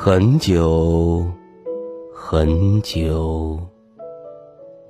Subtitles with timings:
[0.00, 1.26] 很久
[2.14, 3.58] 很久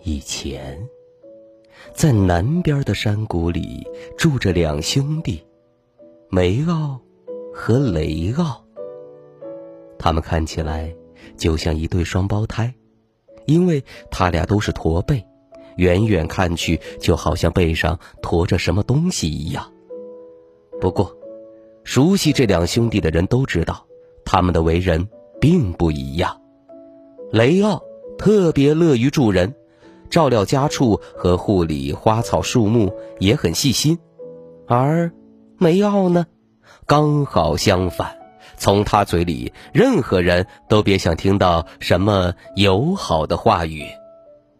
[0.02, 0.78] 以前，
[1.94, 3.82] 在南边的山谷里
[4.18, 5.42] 住着两兄弟，
[6.28, 7.00] 梅奥
[7.54, 8.62] 和雷奥。
[9.98, 10.94] 他们看起来
[11.38, 12.72] 就像一对双胞胎，
[13.46, 15.24] 因为他俩都是驼背，
[15.78, 19.72] 远远看去就好像背上驮着什么东西一样。
[20.78, 21.11] 不过，
[21.83, 23.88] 熟悉这两兄弟的人都知道。
[24.30, 25.08] 他们的为人
[25.40, 26.38] 并不一样，
[27.32, 27.82] 雷奥
[28.18, 29.54] 特别乐于助人，
[30.10, 33.98] 照料家畜和护理花草树木也很细心，
[34.66, 35.10] 而
[35.56, 36.26] 梅奥呢，
[36.86, 38.18] 刚好相反，
[38.58, 43.86] 从他嘴里任何人都别想听到什么友好的话语。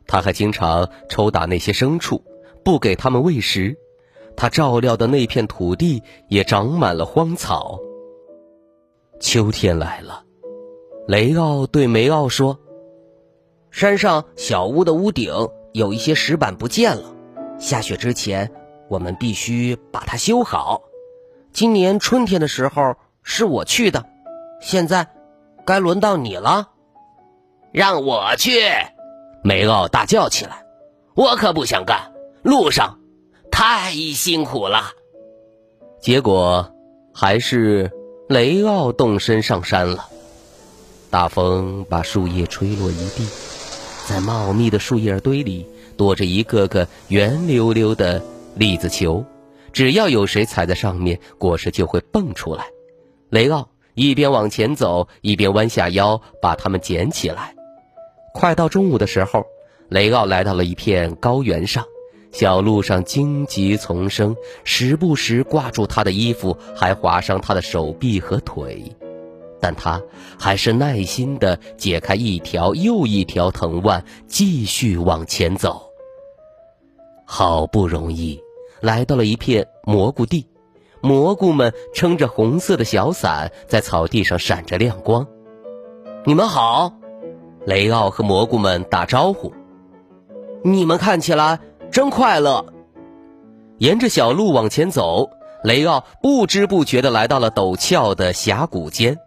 [0.07, 2.25] 他还经常抽打那些牲畜，
[2.65, 3.77] 不给他们喂食，
[4.35, 7.79] 他照料的那片土地也长满了荒草。
[9.21, 10.23] 秋天来了，
[11.09, 12.59] 雷奥对梅奥说
[13.71, 15.33] ：“山上小屋的屋顶
[15.73, 17.15] 有一些石板不见了，
[17.59, 18.53] 下雪之前
[18.89, 20.83] 我们必须把它修好。
[21.53, 24.07] 今年春天的时候是我去的，
[24.61, 25.09] 现在
[25.67, 26.71] 该轮到你了。”
[27.73, 28.61] 让我去！
[29.43, 30.65] 梅奥大叫起来
[31.15, 33.01] ：“我可不想干，路上
[33.51, 34.93] 太辛苦了。”
[36.01, 36.73] 结果
[37.13, 37.91] 还是。
[38.29, 40.07] 雷奥动身上山了，
[41.09, 43.27] 大风把树叶吹落一地，
[44.07, 45.67] 在茂密的树叶堆里
[45.97, 48.23] 躲着一个个圆溜溜的
[48.55, 49.25] 栗子球，
[49.73, 52.67] 只要有谁踩在上面，果实就会蹦出来。
[53.31, 57.55] 雷奥一边往前走，一边弯下腰把它们捡起来。
[58.35, 59.47] 快到中午的时候，
[59.89, 61.83] 雷奥来到了一片高原上。
[62.31, 68.95] 小路上荆棘丛生，时不时挂住他的衣服，还划伤他的手臂和腿，
[69.61, 70.01] 但他
[70.39, 75.91] 还是耐心地解开一条又一条藤蔓，继续往前走。
[77.25, 78.39] 好不容易
[78.81, 80.47] 来到了一片蘑菇地，
[81.01, 85.27] 蘑菇们撑着红色的小伞，在草地上闪着亮光。
[86.25, 86.93] 你们好，
[87.65, 89.53] 雷奥和蘑菇们打招呼。
[90.63, 91.59] 你们看起来。
[91.91, 92.65] 真快乐！
[93.79, 95.31] 沿着小路往前走，
[95.65, 99.19] 雷奥不知不觉地来到了陡峭的峡谷间，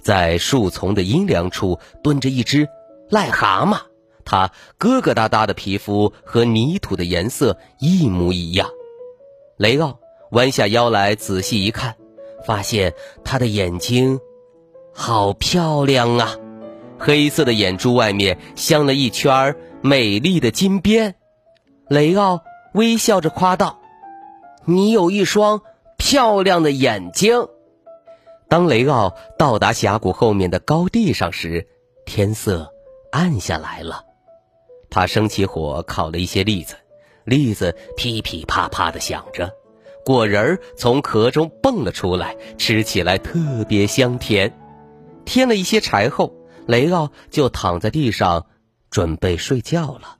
[0.00, 2.68] 在树丛的阴凉处蹲着一只
[3.10, 3.78] 癞蛤蟆，
[4.24, 8.68] 它疙疙瘩瘩的皮肤和泥土的颜色一模一样。
[9.56, 9.98] 雷奥
[10.30, 11.94] 弯下腰来仔细一看，
[12.44, 14.18] 发现它的眼睛
[14.92, 16.36] 好漂亮啊，
[16.98, 21.14] 黑色的眼珠外面镶了一圈美丽的金边。
[21.92, 22.42] 雷奥
[22.72, 23.78] 微笑着夸道
[24.64, 25.60] ：“你有一双
[25.98, 27.48] 漂亮的眼睛。”
[28.48, 31.68] 当雷奥到达峡谷后面的高地上时，
[32.06, 32.72] 天色
[33.10, 34.06] 暗下来了。
[34.88, 36.76] 他生起火，烤了一些栗子，
[37.24, 39.52] 栗子噼噼啪啪的响着，
[40.02, 44.58] 果仁从壳中蹦了出来，吃起来特别香甜。
[45.26, 46.32] 添了一些柴后，
[46.66, 48.46] 雷奥就躺在地上
[48.90, 50.16] 准备睡觉了。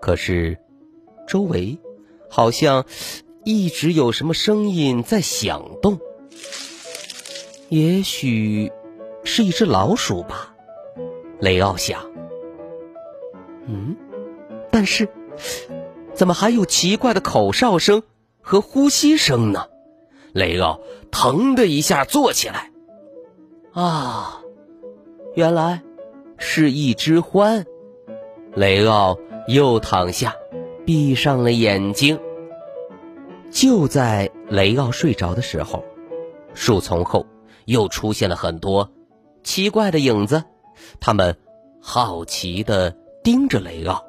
[0.00, 0.58] 可是，
[1.26, 1.78] 周围
[2.30, 2.84] 好像
[3.44, 5.98] 一直有什么声音在响动。
[7.68, 8.72] 也许
[9.24, 10.54] 是一只老鼠吧，
[11.40, 12.00] 雷奥想。
[13.66, 13.96] 嗯，
[14.70, 15.08] 但是
[16.14, 18.02] 怎么还有奇怪的口哨声
[18.40, 19.66] 和呼吸声呢？
[20.32, 20.80] 雷奥
[21.10, 22.70] 腾的一下坐起来。
[23.72, 24.42] 啊，
[25.34, 25.82] 原来
[26.38, 27.64] 是一只獾。
[28.54, 29.18] 雷奥。
[29.48, 30.34] 又躺下，
[30.84, 32.18] 闭上了眼睛。
[33.50, 35.82] 就在雷奥睡着的时候，
[36.52, 37.24] 树丛后
[37.64, 38.88] 又出现了很多
[39.42, 40.44] 奇怪的影子，
[41.00, 41.34] 他们
[41.80, 44.04] 好奇的盯着雷奥。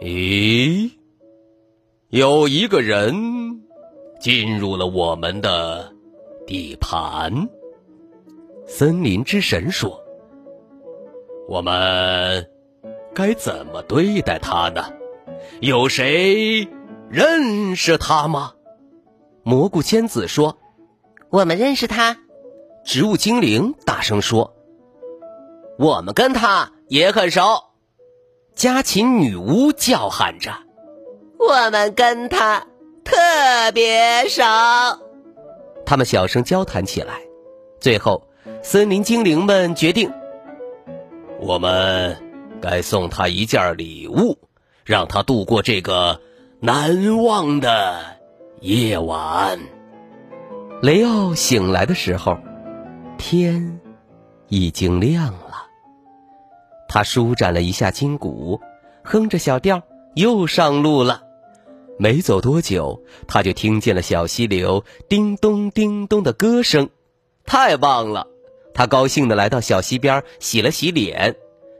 [0.00, 0.90] 咦，
[2.08, 3.14] 有一个人
[4.20, 5.94] 进入了我们的
[6.44, 7.32] 地盘。
[8.66, 9.96] 森林之神说
[11.48, 12.44] ：“我们。”
[13.16, 14.92] 该怎么对待他呢？
[15.60, 16.68] 有谁
[17.08, 18.52] 认识他吗？
[19.42, 20.58] 蘑菇仙子说
[21.32, 22.18] ：“我们认识他。”
[22.84, 24.54] 植物精灵大声说
[25.80, 27.64] ：“我们跟他也很熟。”
[28.54, 30.52] 家禽女巫叫喊着
[31.40, 32.66] ：“我们跟他
[33.02, 33.16] 特
[33.72, 34.42] 别熟。”
[35.86, 37.14] 他们小声交谈起来。
[37.80, 38.22] 最后，
[38.62, 40.12] 森林精灵们决定：
[41.40, 42.14] 我们
[42.68, 44.38] 该送他一件礼物，
[44.84, 46.20] 让他度过这个
[46.58, 48.18] 难忘的
[48.60, 49.60] 夜晚。
[50.82, 52.36] 雷奥醒来的时候，
[53.18, 53.78] 天
[54.48, 55.68] 已经亮了。
[56.88, 58.60] 他舒展了一下筋骨，
[59.04, 59.84] 哼着小调，
[60.16, 61.22] 又上路了。
[62.00, 66.90] 没走多久，他就听见了小溪流叮咚叮咚的歌声。
[67.44, 68.26] 太棒了！
[68.74, 71.36] 他高兴地来到小溪边洗了洗脸，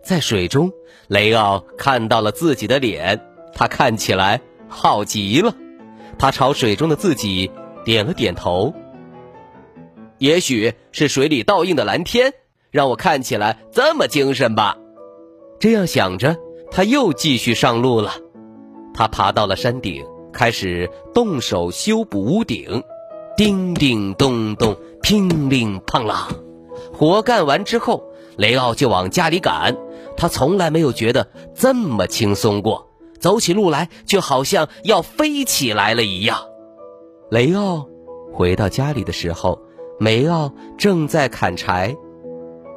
[0.07, 0.71] 在水中，
[1.09, 3.21] 雷奥看到了自己的脸，
[3.53, 5.53] 他看起来好极了。
[6.17, 7.51] 他朝水中的自己
[7.85, 8.73] 点了点头。
[10.19, 12.33] 也许是水里倒映的蓝天，
[12.71, 14.79] 让我看起来这么精神吧。
[15.59, 16.37] 这样想着，
[16.71, 18.13] 他又继续上路了。
[18.95, 22.81] 他爬到了山顶，开始动手修补屋顶。
[23.37, 26.29] 叮叮咚咚，乒铃乓啷，
[26.93, 28.05] 活干完之后，
[28.37, 29.77] 雷奥就往家里赶。
[30.17, 32.89] 他从来没有觉得这么轻松过，
[33.21, 36.39] 走起路来就好像要飞起来了一样。
[37.31, 37.87] 雷奥
[38.33, 39.61] 回到家里的时候，
[39.99, 41.97] 梅奥正在砍柴。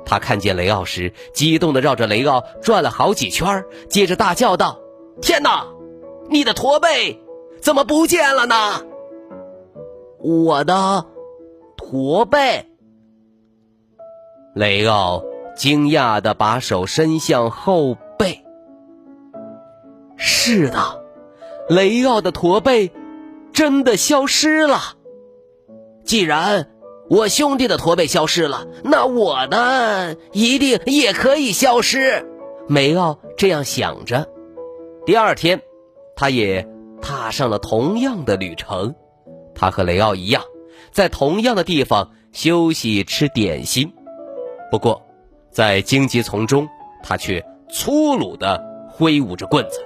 [0.06, 4.80] 他看见雷奥时，激动地绕着雷奥转了好几圈，接着大叫道
[5.22, 5.68] ：“天哪，
[6.30, 7.22] 你的驼背
[7.62, 8.56] 怎么不见了呢？”
[10.20, 11.06] 我的
[11.78, 12.66] 驼背，
[14.56, 15.24] 雷奥
[15.60, 18.46] 惊讶的把手伸向后背。
[20.16, 21.04] 是的，
[21.68, 22.94] 雷奥的驼背
[23.52, 24.80] 真的消失了。
[26.06, 26.70] 既然
[27.10, 32.26] 我兄弟的驼背消失了，那我的一定也可以消失。
[32.70, 34.30] 梅奥这样想着。
[35.06, 35.62] 第二天，
[36.16, 36.66] 他也
[37.02, 38.96] 踏上了同样的旅程。
[39.54, 40.42] 他和雷奥一样，
[40.94, 43.94] 在同样的地方休息吃点心。
[44.72, 45.06] 不过，
[45.52, 46.68] 在荆棘丛中，
[47.04, 49.86] 他却粗鲁地挥舞着棍子。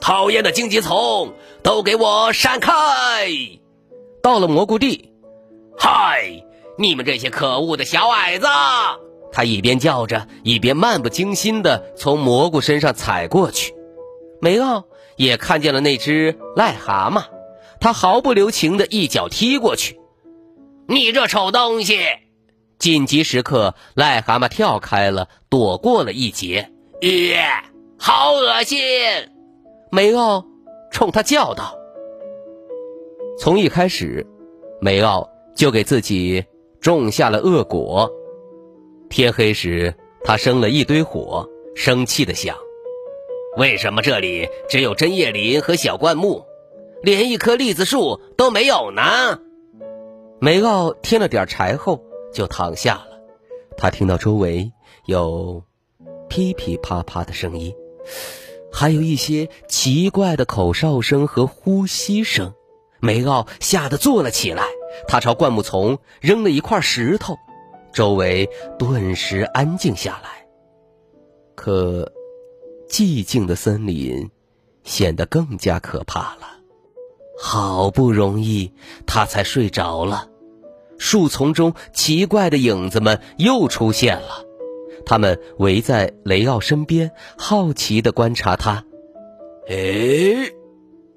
[0.00, 1.32] 讨厌的荆棘丛，
[1.62, 2.72] 都给我闪开！
[4.22, 5.12] 到了蘑菇地，
[5.78, 6.44] 嗨，
[6.76, 8.46] 你们这些可恶的小矮子！
[9.32, 13.74] 他一边叫着，一边漫不经心地从蘑菇身上踩过去。
[14.40, 14.84] 梅奥
[15.16, 17.24] 也看见了那只癞蛤蟆。
[17.80, 19.98] 他毫不留情的一脚踢过去，
[20.86, 21.98] 你这丑东西！
[22.82, 26.68] 紧急时刻，癞蛤蟆跳开了，躲过了一劫。
[27.02, 27.44] 耶，
[27.96, 28.80] 好恶心！
[29.92, 30.44] 梅奥
[30.90, 31.78] 冲他叫道。
[33.38, 34.26] 从一开始，
[34.80, 36.44] 梅奥就给自己
[36.80, 38.10] 种下了恶果。
[39.08, 39.94] 天黑时，
[40.24, 42.56] 他生了一堆火，生气的想：
[43.58, 46.44] 为什么这里只有针叶林和小灌木？
[47.04, 49.38] 连一棵栗子树都没有呢。
[50.40, 53.20] 梅奥添了点柴后就躺下了。
[53.76, 54.72] 他听到周围
[55.06, 55.62] 有
[56.28, 57.74] 噼噼啪啪的声音，
[58.72, 62.54] 还有一些奇怪的口哨声和呼吸声。
[63.00, 64.64] 梅奥吓得坐了起来，
[65.08, 67.36] 他朝灌木丛扔了一块石头，
[67.92, 68.48] 周围
[68.78, 70.46] 顿时安静下来。
[71.56, 72.12] 可
[72.88, 74.30] 寂静的森林
[74.84, 76.58] 显得更加可怕了。
[77.40, 78.72] 好不容易，
[79.04, 80.28] 他才睡着了。
[80.98, 84.44] 树丛中奇怪的影子们又出现了，
[85.04, 88.84] 他们围在雷奥身边，好奇的观察他。
[89.68, 89.76] 哎，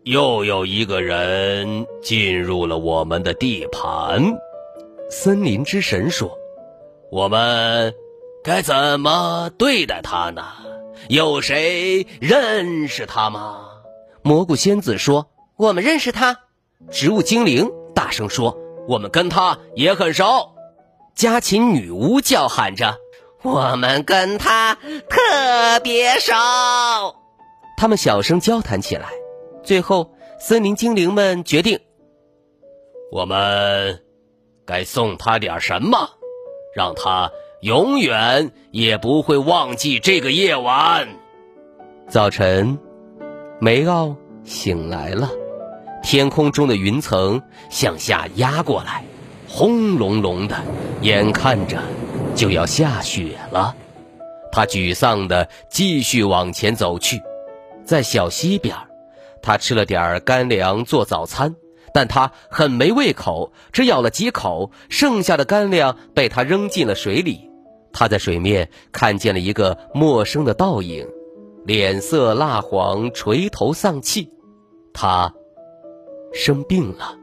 [0.03, 4.37] 又有一个人进入了我们的地盘。
[5.09, 6.37] 森林之神说
[7.11, 7.93] ：“我们
[8.43, 10.43] 该怎么对待他呢？
[11.09, 13.67] 有谁认识他吗？”
[14.23, 15.29] 蘑菇仙子说。
[15.57, 16.39] 我们认识他，
[16.91, 20.51] 植物精灵大声说：“我们跟他也很熟。”
[21.15, 22.97] 家禽女巫叫喊着
[23.41, 24.75] ：“我们跟他
[25.09, 26.33] 特别熟。”
[27.77, 29.09] 他们小声交谈起来。
[29.63, 31.79] 最后，森林精灵们决定
[33.11, 34.03] ：“我们
[34.65, 36.09] 该送他点什么，
[36.75, 41.07] 让他永远也不会忘记这个夜晚。”
[42.07, 42.77] 早晨，
[43.59, 45.29] 梅奥醒来了。
[46.05, 49.03] 天空中的云层向下压过来，
[49.49, 50.55] 轰隆隆的，
[51.01, 51.81] 眼看着
[52.35, 53.75] 就要下雪了。
[54.51, 57.19] 他沮丧地继续往前走去，
[57.83, 58.75] 在小溪边，
[59.41, 61.55] 他吃了点干粮做早餐，
[61.91, 67.49] 但他很没胃口，只咬了几口，剩下的干粮被他扔进了水里。
[67.91, 71.07] 他在水面看见了一个陌生的倒影，
[71.65, 74.29] 脸色蜡黄，垂头丧气。
[74.93, 75.33] 他
[76.35, 77.17] 生病了。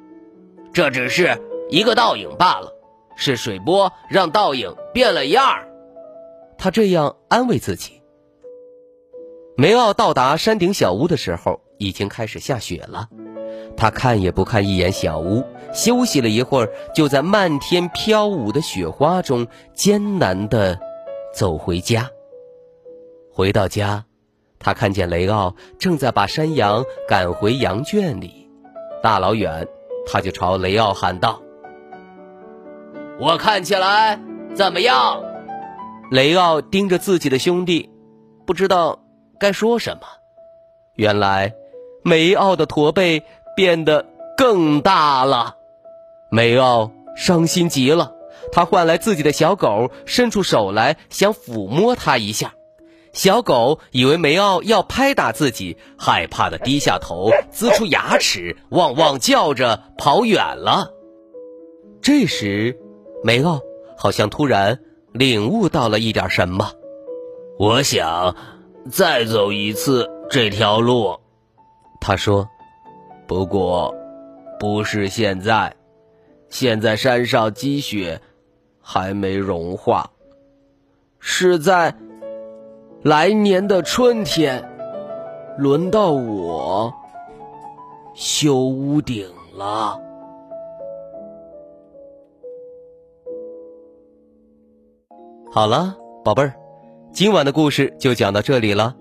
[0.73, 1.39] 这只是
[1.69, 2.73] 一个倒影罢了，
[3.15, 5.69] 是水波让倒影变了样儿。
[6.57, 8.01] 他这样安慰自己。
[9.57, 13.09] 梅奥到达山顶小屋的时候，已经开始下雪了。
[13.77, 20.79] 他看也不看一眼小屋，休息了一会儿，就在漫天飘舞的雪花中艰难地
[21.35, 22.09] 走回家。
[23.31, 24.05] 回到家，
[24.59, 28.42] 他看见雷奥正在把山羊赶回羊圈里，
[29.03, 29.67] 大老远，
[30.07, 31.43] 他就朝雷奥喊道
[33.21, 34.21] ：“我看起来
[34.55, 35.23] 怎么样？”
[36.11, 37.91] 雷奥盯着自己的兄弟，
[38.47, 39.03] 不知道
[39.39, 40.03] 该说什么。
[40.95, 41.55] 原来，
[42.03, 43.23] 梅奥的驼背。
[43.55, 45.57] 变得更大了，
[46.31, 48.15] 梅奥伤心极了。
[48.51, 52.55] 他唤来自己的小狗，伸出手来想抚摸它一下。
[53.13, 60.91] 小狗以为梅奥要拍打自己，害怕的低下头，呲出牙齿，汪汪叫着跑远了。
[62.01, 62.79] 这时，
[63.23, 63.61] 梅奥
[63.97, 64.81] 好像突然
[65.13, 66.73] 领悟到了一点什么。
[67.59, 68.35] 我想
[68.91, 71.21] 再走一次这条路，
[72.01, 72.49] 他说。
[73.29, 73.95] 不过，
[74.59, 75.75] 不是现在。
[76.49, 78.21] 现在山上积雪
[78.83, 80.11] 还没融化，
[81.19, 81.95] 是在
[83.05, 84.63] 来年的春天，
[85.59, 86.95] 轮到我
[88.15, 89.99] 修屋顶了。
[95.51, 96.55] 好了，宝贝儿，
[97.13, 98.95] 今晚的故事就讲到这里了。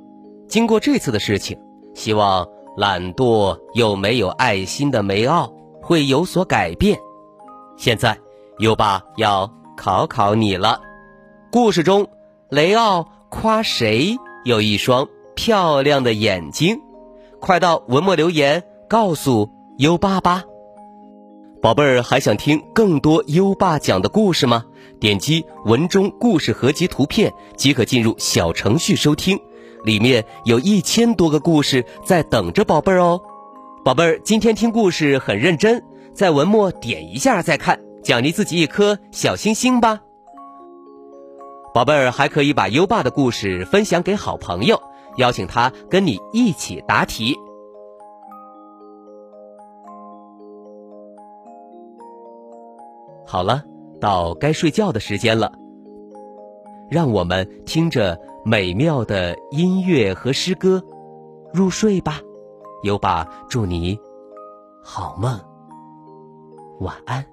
[0.47, 1.59] 经过这次的事情，
[1.93, 2.47] 希望。
[2.77, 6.97] 懒惰又没有爱心的梅奥会有所改变。
[7.75, 8.17] 现在，
[8.59, 10.79] 优爸要考考你了。
[11.51, 12.07] 故事中，
[12.49, 16.81] 雷奥夸谁有一双漂亮的眼睛？
[17.39, 20.43] 快到文末留言告诉优爸吧。
[21.61, 24.65] 宝贝儿，还想听更多优爸讲的故事吗？
[24.99, 29.39] 点击文中故事合集图片即可进入小程序收听。
[29.85, 33.21] 里面有一千多个故事在等着宝贝儿哦，
[33.85, 35.81] 宝贝儿，今天听故事很认真，
[36.13, 40.01] 在文末点一下再看，奖励自己一颗小星星吧。
[41.73, 44.81] 宝贝儿还可以把优爸的故事分享给好朋友，
[45.17, 47.35] 邀请他跟你一起答题。
[53.25, 53.63] 好了，
[53.99, 55.51] 到该睡觉的时间了，
[56.89, 58.19] 让我们听着。
[58.43, 60.83] 美妙的音乐和诗歌，
[61.53, 62.19] 入睡吧，
[62.81, 63.99] 优爸祝你
[64.83, 65.39] 好梦，
[66.79, 67.30] 晚安。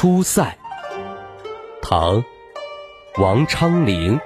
[0.00, 0.56] 出塞，
[1.82, 2.22] 唐，
[3.16, 4.20] 王昌龄。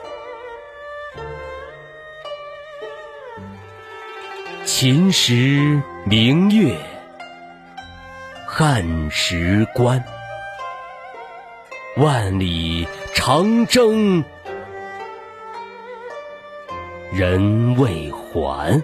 [4.67, 6.77] 秦时明月，
[8.47, 10.05] 汉时关。
[11.97, 14.23] 万里长征
[17.15, 18.83] 人未还，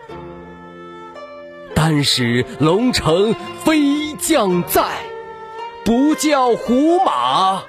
[1.75, 5.03] 但使龙城飞将在，
[5.89, 7.63] 不教胡马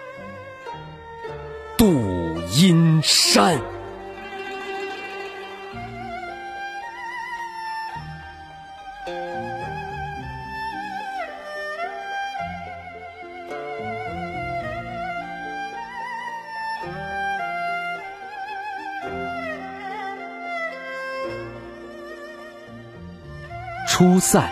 [1.77, 3.57] 度阴山。
[23.87, 24.51] 出塞，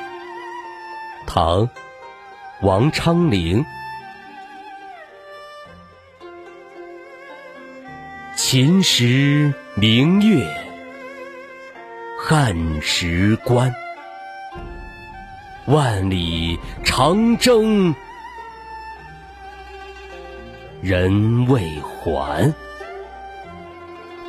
[1.25, 1.69] 唐，
[2.61, 3.63] 王昌龄。
[8.35, 10.43] 秦时明月，
[12.19, 13.71] 汉时关。
[15.67, 17.93] 万里长征
[20.81, 22.51] 人未还，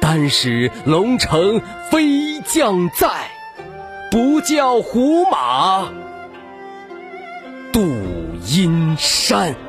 [0.00, 3.30] 但使龙城飞将在。
[4.10, 5.90] 不教胡马
[8.58, 9.67] 金山。